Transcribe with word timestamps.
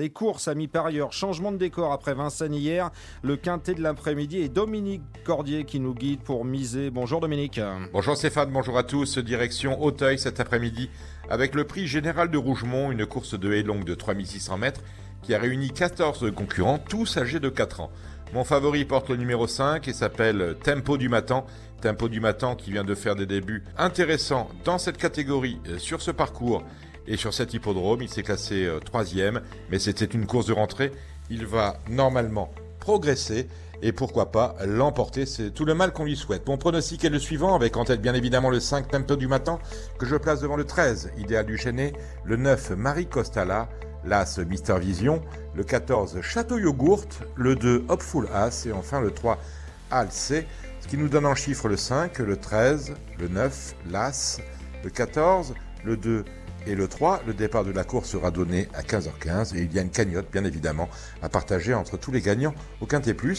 Les 0.00 0.08
courses 0.08 0.48
à 0.48 0.54
mi-parieur, 0.54 1.12
changement 1.12 1.52
de 1.52 1.58
décor 1.58 1.92
après 1.92 2.14
Vincennes 2.14 2.54
hier. 2.54 2.90
Le 3.20 3.36
quintet 3.36 3.74
de 3.74 3.82
l'après-midi 3.82 4.38
et 4.38 4.48
Dominique 4.48 5.02
Cordier 5.24 5.64
qui 5.64 5.78
nous 5.78 5.92
guide 5.92 6.20
pour 6.20 6.46
miser. 6.46 6.88
Bonjour 6.88 7.20
Dominique. 7.20 7.60
Bonjour 7.92 8.16
Stéphane, 8.16 8.48
bonjour 8.50 8.78
à 8.78 8.82
tous. 8.82 9.18
Direction 9.18 9.82
Auteuil 9.82 10.18
cet 10.18 10.40
après-midi 10.40 10.88
avec 11.28 11.54
le 11.54 11.64
prix 11.64 11.86
général 11.86 12.30
de 12.30 12.38
Rougemont, 12.38 12.90
une 12.90 13.04
course 13.04 13.38
de 13.38 13.52
haie 13.52 13.62
longue 13.62 13.84
de 13.84 13.94
3600 13.94 14.56
mètres 14.56 14.80
qui 15.20 15.34
a 15.34 15.38
réuni 15.38 15.70
14 15.70 16.32
concurrents, 16.34 16.78
tous 16.78 17.18
âgés 17.18 17.38
de 17.38 17.50
4 17.50 17.80
ans. 17.80 17.90
Mon 18.32 18.44
favori 18.44 18.86
porte 18.86 19.10
le 19.10 19.16
numéro 19.16 19.46
5 19.46 19.86
et 19.86 19.92
s'appelle 19.92 20.56
Tempo 20.62 20.96
du 20.96 21.10
Matin. 21.10 21.44
Tempo 21.82 22.08
du 22.08 22.20
Matin 22.20 22.54
qui 22.54 22.70
vient 22.70 22.84
de 22.84 22.94
faire 22.94 23.16
des 23.16 23.26
débuts 23.26 23.64
intéressants 23.76 24.48
dans 24.64 24.78
cette 24.78 24.96
catégorie 24.96 25.58
euh, 25.68 25.76
sur 25.76 26.00
ce 26.00 26.10
parcours 26.10 26.62
et 27.06 27.16
sur 27.16 27.34
cet 27.34 27.54
hippodrome, 27.54 28.02
il 28.02 28.08
s'est 28.08 28.22
classé 28.22 28.64
euh, 28.64 28.78
troisième, 28.80 29.40
mais 29.70 29.78
c'était 29.78 30.04
une 30.04 30.26
course 30.26 30.46
de 30.46 30.52
rentrée. 30.52 30.92
Il 31.30 31.46
va 31.46 31.78
normalement 31.88 32.50
progresser 32.78 33.48
et 33.82 33.92
pourquoi 33.92 34.30
pas 34.30 34.56
l'emporter. 34.66 35.26
C'est 35.26 35.50
tout 35.50 35.64
le 35.64 35.74
mal 35.74 35.92
qu'on 35.92 36.04
lui 36.04 36.16
souhaite. 36.16 36.46
Mon 36.46 36.58
pronostic 36.58 37.04
est 37.04 37.10
le 37.10 37.18
suivant, 37.18 37.54
avec 37.54 37.76
en 37.76 37.84
tête 37.84 38.02
bien 38.02 38.14
évidemment 38.14 38.50
le 38.50 38.60
5 38.60 38.88
Tempo 38.88 39.16
du 39.16 39.28
matin, 39.28 39.58
que 39.98 40.06
je 40.06 40.16
place 40.16 40.40
devant 40.40 40.56
le 40.56 40.64
13 40.64 41.12
Idéal 41.18 41.46
du 41.46 41.56
Chénet, 41.56 41.92
le 42.24 42.36
9 42.36 42.70
Marie 42.70 43.06
Costala, 43.06 43.68
l'As 44.04 44.38
Mister 44.38 44.78
Vision, 44.78 45.22
le 45.54 45.64
14 45.64 46.20
Château 46.20 46.58
Yogourt, 46.58 47.06
le 47.36 47.56
2 47.56 47.84
Hopeful 47.88 48.28
As 48.32 48.66
et 48.66 48.72
enfin 48.72 49.00
le 49.00 49.10
3 49.10 49.38
Alcé, 49.90 50.46
ce 50.80 50.88
qui 50.88 50.96
nous 50.96 51.08
donne 51.08 51.26
en 51.26 51.34
chiffre 51.34 51.68
le 51.68 51.76
5, 51.76 52.18
le 52.18 52.36
13, 52.36 52.94
le 53.18 53.28
9, 53.28 53.74
l'As, 53.90 54.40
le 54.84 54.90
14, 54.90 55.54
le 55.84 55.96
2 55.96 56.24
et 56.66 56.74
le 56.74 56.88
3, 56.88 57.22
le 57.26 57.34
départ 57.34 57.64
de 57.64 57.70
la 57.70 57.84
course 57.84 58.10
sera 58.10 58.30
donné 58.30 58.68
à 58.74 58.82
15h15 58.82 59.56
et 59.56 59.62
il 59.62 59.72
y 59.72 59.78
a 59.78 59.82
une 59.82 59.90
cagnotte 59.90 60.30
bien 60.30 60.44
évidemment 60.44 60.88
à 61.22 61.28
partager 61.28 61.74
entre 61.74 61.96
tous 61.96 62.12
les 62.12 62.20
gagnants 62.20 62.54
au 62.80 62.86
Quintet 62.86 63.14
Plus. 63.14 63.36